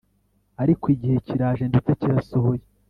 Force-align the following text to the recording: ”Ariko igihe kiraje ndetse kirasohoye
”Ariko 0.63 0.83
igihe 0.95 1.15
kiraje 1.27 1.63
ndetse 1.71 1.91
kirasohoye 1.99 2.63